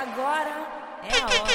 Agora 0.00 0.54
é 1.02 1.18
a 1.20 1.26
hora. 1.26 1.47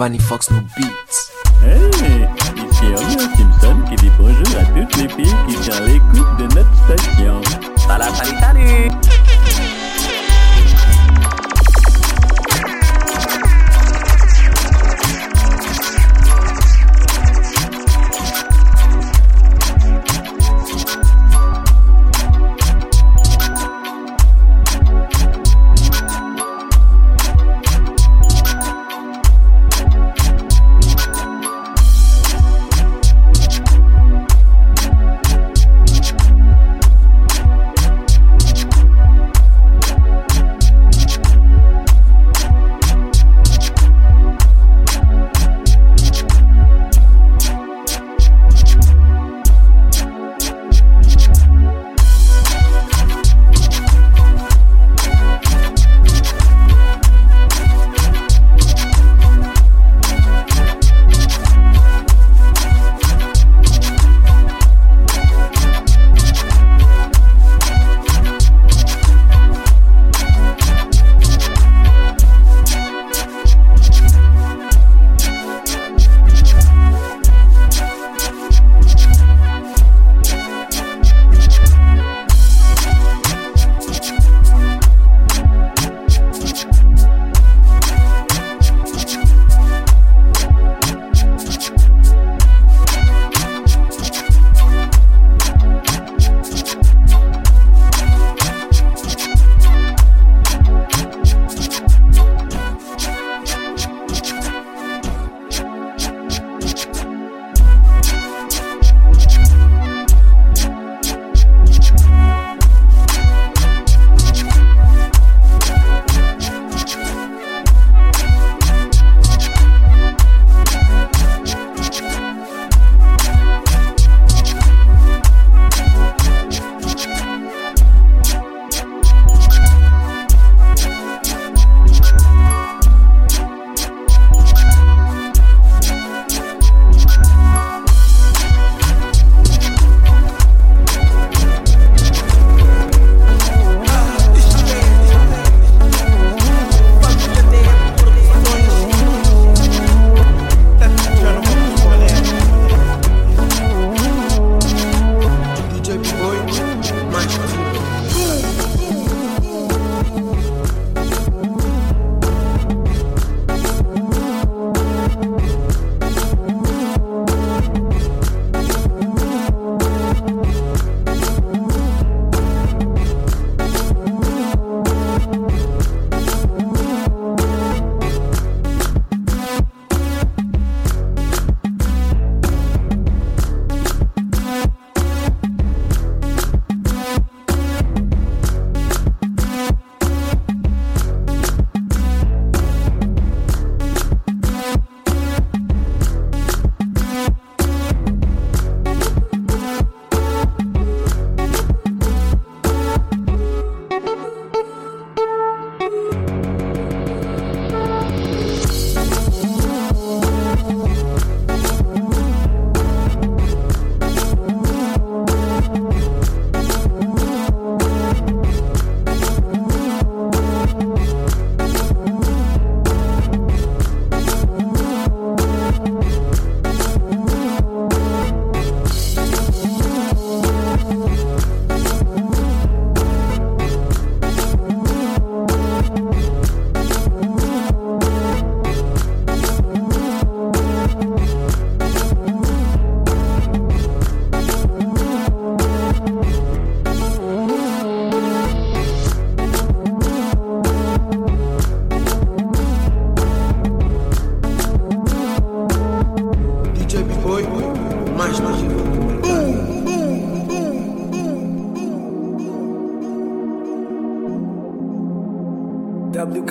Vanny 0.00 0.18
Fox 0.18 0.50
no 0.50 0.62
Beats. 0.76 1.09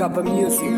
WK 0.10 0.24
Music. 0.24 0.69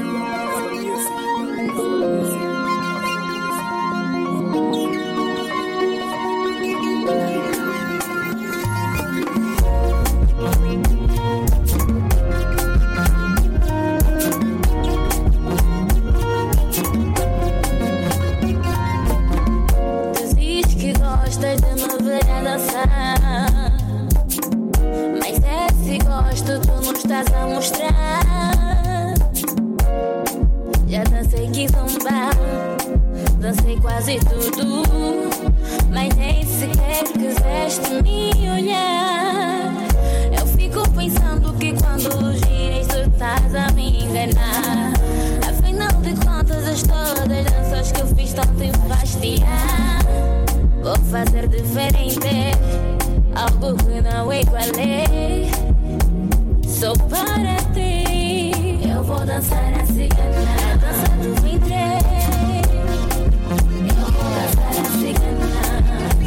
já 33.51 33.63
sei 33.63 33.77
quase 33.77 34.19
tudo. 34.19 34.83
Mas 35.89 36.15
nem 36.15 36.45
sequer 36.45 37.03
quiseste 37.03 38.01
me 38.03 38.49
olhar. 38.49 39.73
Eu 40.37 40.47
fico 40.47 40.89
pensando 40.91 41.53
que 41.57 41.73
quando 41.73 42.33
giras 42.33 42.87
tu 42.87 43.09
estás 43.09 43.55
a 43.55 43.71
me 43.73 44.03
enganar. 44.03 44.93
Afinal 45.49 46.01
de 46.01 46.13
contas, 46.25 46.67
as 46.67 46.83
todas 46.83 47.45
danças 47.45 47.91
que 47.91 48.01
eu 48.01 48.07
fiz 48.07 48.33
tanto 48.33 48.63
enfastiar. 48.63 49.99
Vou 50.81 50.95
fazer 51.11 51.47
diferente, 51.47 52.57
algo 53.35 53.75
que 53.83 54.01
não 54.01 54.31
é 54.31 54.41
igualei. 54.41 55.51
sou 56.67 56.95
para 57.07 57.57
ti, 57.73 58.79
eu 58.87 59.03
vou 59.03 59.19
dançar 59.25 59.73
assim, 59.73 59.81
a 59.81 59.85
cigana, 59.85 60.77
dança 60.77 61.11
do 61.17 61.41
ventre. 61.41 62.00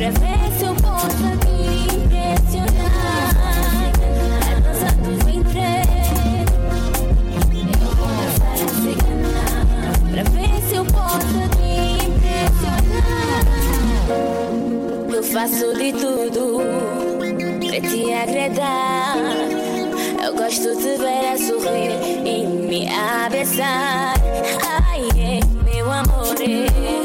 Pra 0.05 0.13
ver 0.13 0.53
se 0.59 0.65
eu 0.67 0.75
posso 0.75 1.17
te 1.41 1.57
impressionar. 1.97 3.33
A 4.37 4.61
dança 4.61 4.89
do 4.97 5.13
ventre. 5.25 5.65
Eu 7.81 7.89
vou 7.97 8.09
dançar 8.13 8.53
a 8.53 8.57
cigana. 8.69 9.33
Pra 10.13 10.23
ver 10.25 10.55
se 10.69 10.75
eu 10.75 10.85
posso 10.85 11.41
te 11.57 11.73
impressionar. 12.05 13.45
Eu 15.11 15.23
faço 15.23 15.73
de 15.75 15.89
tudo 15.95 16.61
pra 17.67 17.79
te 17.89 18.13
agradar. 18.13 19.17
Eu 20.23 20.31
gosto 20.37 20.77
de 20.77 20.99
ver 20.99 21.33
a 21.33 21.39
sorrir 21.39 21.93
e 22.27 22.47
me 22.47 22.89
abraçar. 22.91 24.15
Ai, 24.69 25.09
é, 25.17 25.41
meu 25.65 25.91
amor, 25.91 26.37
é, 26.43 27.04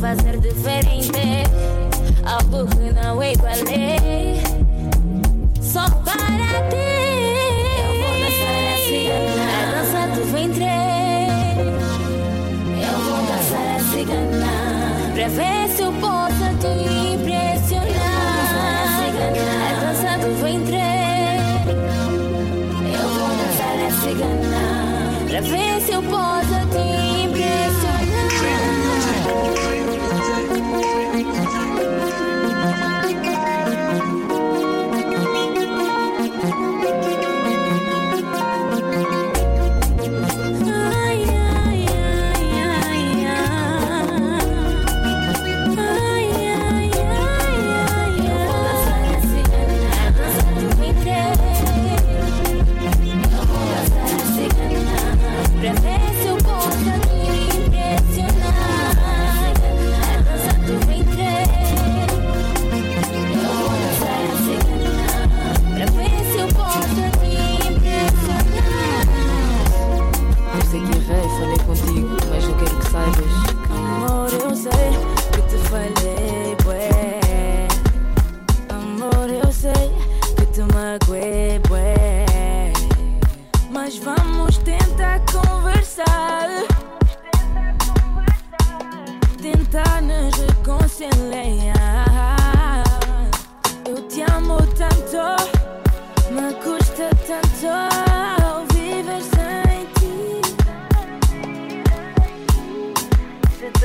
fazer 0.00 0.38
diferente, 0.38 1.12
algo 2.24 2.66
que 2.66 2.90
não 2.90 3.22
igualei. 3.22 4.40
Só 5.60 5.82
para 5.90 6.14
ti. 6.70 6.88
Eu 7.76 7.92
vou 8.00 8.14
dançar 8.18 8.56
a 8.64 8.76
cigana, 8.86 9.44
a 9.52 9.68
dança 9.76 10.00
do 10.16 10.22
ventre. 10.32 10.72
Eu 12.80 12.96
vou 12.98 13.20
dançar 13.26 13.68
a 13.76 13.80
cigana, 13.90 14.52
pra 15.14 15.28
ver 15.28 15.68
se 15.68 15.82
eu 15.82 15.92
posso 15.92 16.46
te 16.60 16.72
impressionar. 17.14 18.20
A 19.68 19.72
dança 19.80 20.12
do 20.26 20.30
ventre. 20.42 20.80
Eu 22.96 23.06
vou 23.06 23.30
dançar 23.36 23.76
a 23.86 23.90
cigana, 24.00 24.64
pra 25.28 25.40
ver 25.42 25.80
se 25.82 25.92
eu 25.92 26.02
posso 26.02 26.46
te 26.48 26.78
impressionar. 26.78 27.09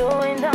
Se 0.05 0.11
tu 0.11 0.54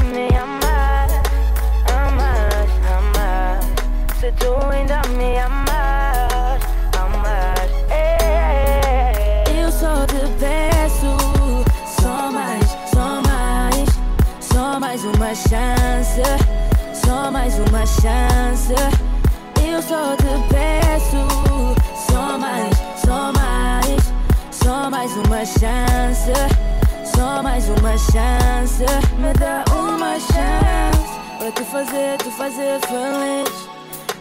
mais 27.50 27.68
uma 27.68 27.98
chance, 27.98 28.84
me 29.18 29.32
dá 29.40 29.64
uma 29.74 30.14
chance 30.20 31.18
para 31.36 31.50
te 31.50 31.64
fazer, 31.64 32.16
te 32.18 32.30
fazer 32.30 32.78
feliz. 32.86 33.68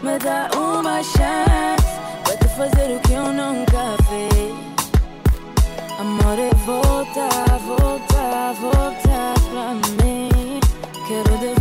Me 0.02 0.18
dá 0.18 0.50
uma 0.58 1.00
chance 1.00 1.90
para 2.24 2.36
te 2.36 2.48
fazer 2.56 2.96
o 2.96 3.00
que 3.00 3.12
eu 3.12 3.32
nunca 3.32 3.96
fiz. 4.08 4.90
Amor, 6.00 6.38
é 6.40 6.50
voltar, 6.66 7.58
voltar, 7.68 8.52
voltar 8.54 9.34
pra 9.52 9.74
mim. 10.04 10.58
Quero 11.06 11.38
de 11.38 11.59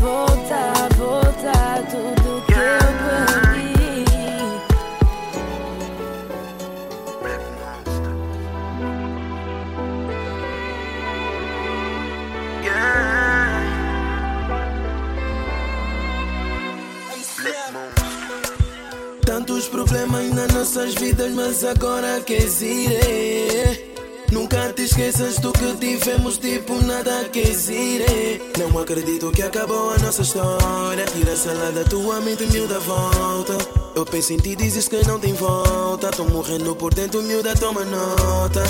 problemas 19.70 20.30
nas 20.34 20.48
nossas 20.54 20.94
vidas, 20.96 21.32
mas 21.34 21.64
agora 21.64 22.20
queres 22.22 22.62
ir. 22.62 22.92
eh. 22.92 23.86
Nunca 24.32 24.72
te 24.74 24.84
esqueças 24.84 25.40
do 25.40 25.52
que 25.52 25.74
tivemos, 25.78 26.38
tipo 26.38 26.76
nada 26.84 27.26
queres 27.32 27.68
ir. 27.70 28.02
eh. 28.02 28.40
Não 28.58 28.78
acredito 28.80 29.32
que 29.32 29.42
acabou 29.42 29.92
a 29.92 29.98
nossa 30.00 30.22
história. 30.22 31.06
Tira 31.06 31.32
essa 31.32 31.52
lá 31.54 31.72
da 31.72 31.84
tua 31.84 32.20
mente, 32.22 32.46
miúda, 32.46 32.80
volta. 32.80 33.58
Eu 33.96 34.06
penso 34.06 34.34
em 34.34 34.38
ti, 34.38 34.56
dizes 34.56 34.88
que 34.88 35.06
não 35.08 35.20
tem 35.20 35.34
volta. 35.34 36.12
Tô 36.12 36.26
morrendo 36.26 36.76
por 36.76 36.94
dentro, 36.94 37.22
miúda, 37.24 37.56
toma 37.56 37.84
nota. 37.86 38.64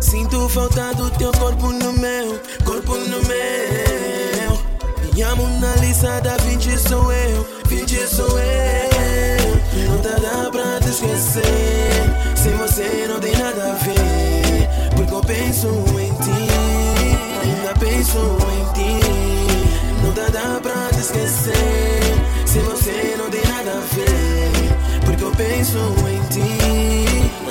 Sinto 0.00 0.48
falta 0.48 0.92
do 0.94 1.10
teu 1.10 1.30
corpo 1.32 1.68
no 1.72 1.92
meu, 1.94 2.38
corpo 2.64 2.96
no 2.96 3.20
meu. 3.22 4.62
Me 5.14 5.22
amo 5.22 5.46
na 5.60 5.74
lista 5.76 6.20
da 6.20 6.36
20 6.38 6.78
sou 6.78 7.12
eu, 7.12 7.46
20 7.66 8.06
sou 8.08 8.38
eu. 8.38 8.91
Não 9.74 9.98
tá 9.98 10.10
dá 10.20 10.50
pra 10.50 10.80
te 10.80 10.90
esquecer. 10.90 11.42
Sem 12.36 12.52
você 12.56 13.06
não 13.08 13.18
tem 13.18 13.32
nada 13.36 13.72
a 13.72 13.74
ver. 13.74 14.68
Porque 14.94 15.14
eu 15.14 15.20
penso 15.20 15.68
em 15.98 16.12
ti, 16.22 16.48
ainda 17.42 17.72
penso 17.80 18.18
em 18.52 18.72
ti. 18.74 19.06
Não 20.04 20.12
tá 20.12 20.28
dá 20.30 20.60
pra 20.60 20.88
te 20.90 21.00
esquecer. 21.00 22.02
Sem 22.44 22.62
você 22.62 23.16
não 23.16 23.30
tem 23.30 23.40
nada 23.46 23.70
a 23.70 23.94
ver. 23.94 24.52
Porque 25.06 25.24
eu 25.24 25.30
penso 25.32 25.78
em 26.06 26.20
ti, 26.28 26.58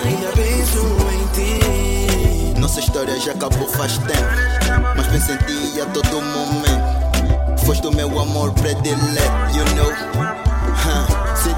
ainda 0.06 0.32
penso 0.36 0.80
em 1.12 2.54
ti. 2.54 2.60
Nossa 2.60 2.80
história 2.80 3.20
já 3.20 3.32
acabou 3.32 3.68
faz 3.68 3.98
tempo. 3.98 4.92
Mas 4.96 5.08
penso 5.08 5.32
em 5.32 5.38
ti 5.38 5.82
a 5.82 5.86
todo 5.88 6.22
momento. 6.22 7.66
Foste 7.66 7.88
o 7.88 7.92
meu 7.92 8.20
amor 8.20 8.52
predileto, 8.54 9.58
you 9.58 9.66
know. 9.76 10.51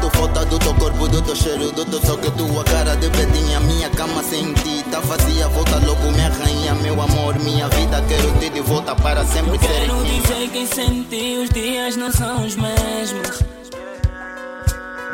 Sinto 0.04 0.18
falta 0.18 0.44
do 0.46 0.60
teu 0.60 0.74
corpo, 0.74 1.08
do 1.08 1.22
teu 1.22 1.34
cheiro, 1.34 1.72
do 1.72 1.86
teu 1.86 2.00
toque, 2.02 2.30
tua 2.32 2.62
cara 2.66 2.94
de 2.98 3.08
bedinha, 3.10 3.58
minha 3.62 3.90
cama 3.92 4.22
sem 4.22 4.54
ti. 4.56 4.84
tá 4.92 5.00
vazia, 5.00 5.48
volta 5.48 5.78
logo 5.78 6.12
minha 6.12 6.28
rainha, 6.28 6.76
meu 6.76 7.02
amor, 7.02 7.40
minha 7.40 7.70
vida, 7.70 8.04
quero 8.10 8.30
ter 8.38 8.50
de 8.50 8.60
volta 8.60 8.94
para 8.98 9.24
sempre 9.24 9.56
Eu 9.56 9.60
ser 9.62 9.68
quero 9.68 9.96
minha. 9.96 10.22
dizer 10.22 10.50
que 10.50 10.68
sem 10.68 11.04
ti 11.04 11.38
os 11.42 11.50
dias 11.52 11.96
não 11.96 12.12
são 12.12 12.46
os 12.46 12.54
mesmos. 12.58 13.44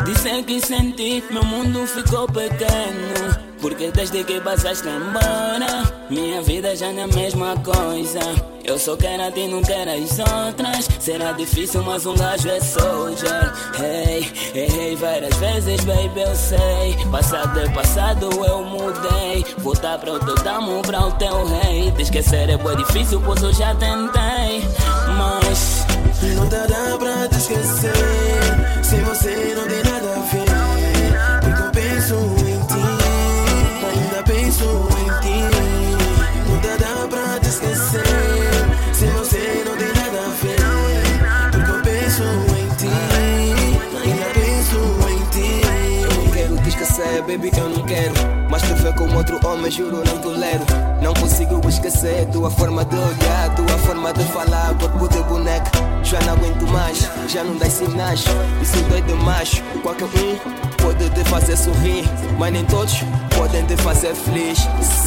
Dizer 0.05 0.43
que 0.43 0.59
sem 0.59 0.91
ti 0.93 1.23
meu 1.29 1.43
mundo 1.43 1.85
ficou 1.85 2.25
pequeno. 2.25 3.48
Porque 3.61 3.91
desde 3.91 4.23
que 4.23 4.39
passaste 4.39 4.87
embora, 4.87 5.83
minha 6.09 6.41
vida 6.41 6.75
já 6.75 6.91
não 6.91 7.01
é 7.01 7.03
a 7.03 7.07
mesma 7.07 7.55
coisa. 7.57 8.19
Eu 8.63 8.77
só 8.77 8.95
quero 8.95 9.23
a 9.23 9.31
ti, 9.31 9.47
não 9.47 9.61
quero 9.61 9.91
as 9.91 10.19
outras. 10.19 10.87
Será 10.99 11.31
difícil, 11.31 11.83
mas 11.83 12.05
um 12.05 12.15
gajo 12.15 12.49
é 12.49 12.59
soldier. 12.59 13.51
Hey, 13.79 14.31
errei 14.53 14.95
várias 14.95 15.35
vezes, 15.37 15.83
baby, 15.83 16.21
eu 16.21 16.35
sei. 16.35 16.95
Passado 17.11 17.59
é 17.59 17.69
passado, 17.69 18.29
eu 18.45 18.63
mudei. 18.63 19.45
Voltar 19.57 19.97
para 19.99 20.13
o 20.13 20.19
teu 20.19 20.35
tamo, 20.35 20.81
para 20.81 21.05
o 21.05 21.11
teu 21.13 21.45
rei. 21.45 21.91
Te 21.91 22.03
esquecer 22.03 22.49
é 22.49 22.57
bem 22.57 22.77
difícil, 22.77 23.21
pois 23.25 23.41
eu 23.41 23.53
já 23.53 23.73
tentei. 23.75 24.63
Mas 25.17 25.85
Não 26.35 26.47
dá 26.47 26.97
pra 26.97 27.27
te 27.27 27.37
esquecer 27.37 27.93
Se 28.83 28.95
você 28.97 29.53
não 29.55 29.67
tem 29.67 29.83
nada 29.83 30.15
a 30.15 30.19
ver 30.19 31.41
Porque 31.41 31.61
eu 31.61 31.71
penso 31.71 32.48
baby, 47.37 47.51
eu 47.55 47.69
não 47.69 47.85
quero. 47.85 48.38
Mas 48.49 48.63
te 48.63 48.73
ver 48.73 48.93
como 48.95 49.17
outro 49.17 49.39
homem, 49.45 49.71
juro, 49.71 50.03
não 50.05 50.17
tolero. 50.19 50.65
Não 51.01 51.13
consigo 51.13 51.61
esquecer 51.69 52.25
tua 52.31 52.49
forma 52.49 52.83
de 52.83 52.95
olhar, 52.95 53.55
tua 53.55 53.77
forma 53.79 54.11
de 54.11 54.23
falar, 54.25 54.73
corpo 54.79 55.07
de 55.07 55.21
boneca. 55.23 55.71
Já 56.03 56.19
não 56.21 56.33
aguento 56.33 56.67
mais, 56.67 57.09
já 57.27 57.43
não 57.43 57.55
dá 57.57 57.69
sinais. 57.69 58.25
Isso 58.61 58.81
dói 58.89 59.01
demais. 59.03 59.61
Qualquer 59.83 60.05
um 60.05 60.79
pode 60.81 61.09
te 61.11 61.23
fazer 61.29 61.55
sorrir, 61.55 62.03
mas 62.37 62.51
nem 62.51 62.65
todos 62.65 63.03
podem 63.35 63.65
te 63.65 63.77
fazer 63.77 64.15
feliz. 64.15 64.59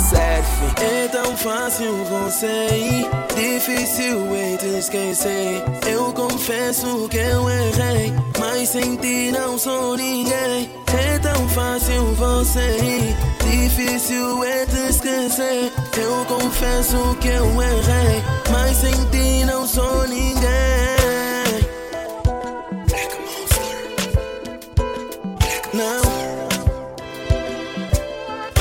Surf. 0.08 0.82
É 0.82 1.08
tão 1.08 1.36
fácil 1.36 2.04
você 2.04 2.68
ir, 2.74 3.10
difícil 3.34 4.34
é 4.36 4.56
te 4.56 4.78
esquecer. 4.78 5.62
Eu 5.86 6.12
confesso 6.12 7.08
que 7.08 7.18
eu 7.18 7.48
errei, 7.50 8.14
mas 8.38 8.68
sem 8.68 8.96
ti 8.96 9.32
não 9.32 9.58
sou 9.58 9.96
ninguém. 9.96 10.70
É 10.86 11.18
tão 11.18 11.48
fácil 11.48 12.14
você 12.14 12.76
ir, 12.78 13.16
difícil 13.52 14.42
é 14.44 14.64
te 14.66 14.88
esquecer. 14.88 15.72
Eu 15.96 16.24
confesso 16.24 17.16
que 17.20 17.28
eu 17.28 17.44
errei, 17.62 18.22
mas 18.50 18.76
sem 18.78 18.94
ti 19.10 19.44
não 19.44 19.66
sou 19.66 20.08
ninguém. 20.08 20.42
Não. 25.74 26.02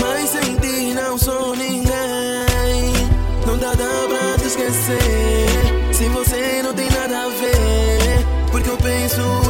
Mas 0.01 0.29
sem 0.29 0.55
ti 0.57 0.93
não 0.93 1.17
sou 1.17 1.55
ninguém. 1.55 2.93
Não 3.47 3.57
dá, 3.57 3.73
dá 3.73 4.07
pra 4.09 4.37
te 4.37 4.47
esquecer. 4.47 5.93
Se 5.93 6.09
você 6.09 6.61
não 6.63 6.73
tem 6.73 6.89
nada 6.91 7.25
a 7.25 7.29
ver. 7.29 8.25
Porque 8.51 8.69
eu 8.69 8.77
penso 8.77 9.40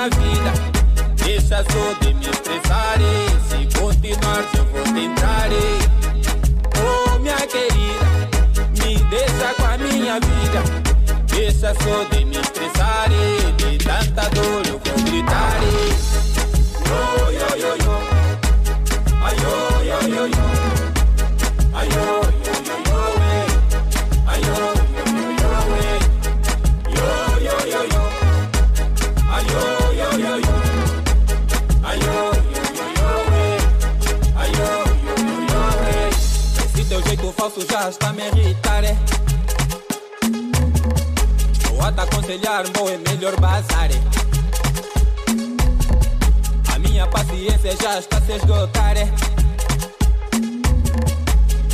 minha 0.00 0.08
vida. 0.08 0.52
Deixa 1.16 1.56
só 1.64 1.94
de 2.00 2.14
me 2.14 2.26
estressar. 2.26 2.98
e 3.00 3.40
Se 3.48 3.78
continuar, 3.78 4.44
eu 4.56 4.64
vou 4.66 4.82
te 4.94 5.00
entrar. 5.04 5.52
e 5.52 5.54
Oh, 6.82 7.18
minha 7.18 7.36
querida, 7.36 8.06
me 8.78 8.96
deixa 9.10 9.54
com 9.56 9.66
a 9.66 9.76
minha 9.78 10.14
vida. 10.20 10.62
Deixa 11.26 11.74
só 11.74 12.04
de 12.16 12.24
me 12.24 12.36
estressar. 12.38 13.08
e 13.12 13.52
De 13.52 13.78
tanta 13.84 14.28
dor 14.30 14.66
eu 14.66 14.80
vou 14.82 15.04
gritar. 15.04 15.60
e 15.62 15.92
Yo, 16.88 17.30
yo, 17.32 17.76
yo. 17.76 18.00
Ai, 19.22 19.36
yo, 19.36 19.82
yo, 19.84 20.08
yo, 20.08 20.26
yo. 20.26 20.44
Ai, 21.74 21.88
yo, 21.88 22.22
yo, 22.22 22.39
falso 37.50 37.66
já 37.68 37.88
está 37.88 38.12
me 38.12 38.22
irritar, 38.28 38.84
é? 38.84 38.96
Vou 41.68 41.82
a 41.82 41.92
te 41.92 42.00
aconselhar, 42.00 42.64
bom, 42.70 42.88
é 42.88 42.98
melhor 43.10 43.38
bazar, 43.40 43.90
é? 43.90 44.00
A 46.72 46.78
minha 46.78 47.06
paciência 47.06 47.76
já 47.80 47.98
está 47.98 48.18
a 48.18 48.20
se 48.20 48.32
esgotar, 48.32 48.96
é? 48.96 49.08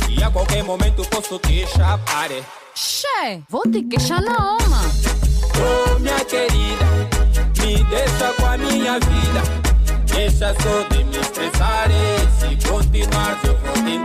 E 0.09 0.23
a 0.23 0.31
qualquer 0.31 0.63
momento 0.63 1.05
posso 1.09 1.37
te 1.39 1.67
chapar, 1.67 2.31
é? 2.31 2.43
Che, 2.73 3.41
vou 3.49 3.63
te 3.63 3.83
queixar 3.83 4.21
na 4.21 4.35
alma. 4.35 4.81
Oh, 5.59 5.99
minha 5.99 6.25
querida, 6.25 6.85
me 7.59 7.83
deixa 7.83 8.33
com 8.33 8.45
a 8.45 8.57
minha 8.57 8.99
vida. 8.99 9.43
Deixa 10.05 10.55
só 10.61 10.87
de 10.89 11.03
me 11.03 11.17
estressar. 11.17 11.89
e 11.91 12.39
Se 12.39 12.67
continuar, 12.67 13.39
eu 13.43 13.57
vou 13.59 13.73
te 13.83 13.97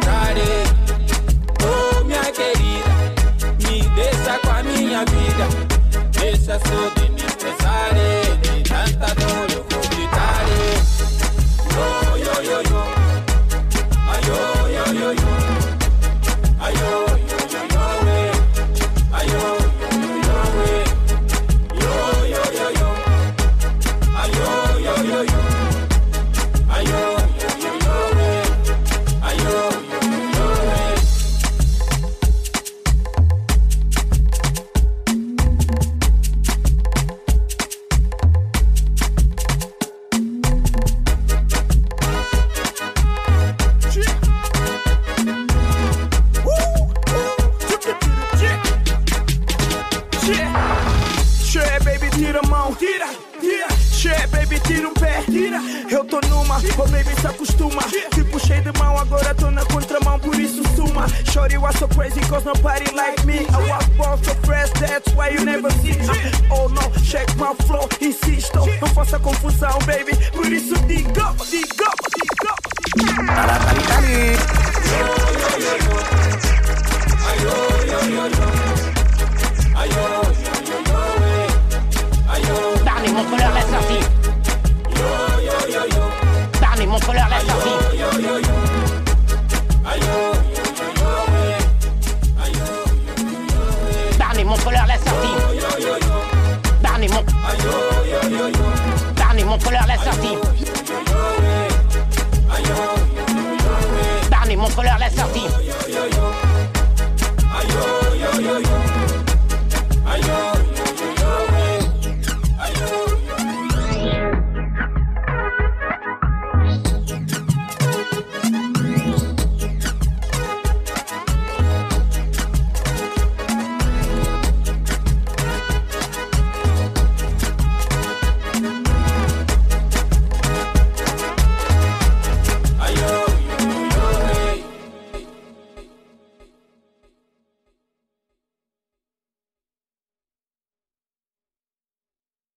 Deixa 6.45 6.59
só 6.59 7.01
de 7.01 7.09
me 7.11 7.23
estressar. 7.25 7.97
e 7.97 8.37
De 8.39 8.69
tanta 8.69 9.15
dor, 9.15 9.52